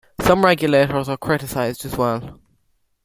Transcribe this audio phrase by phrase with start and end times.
[0.21, 2.39] Some regulators are criticized, as well.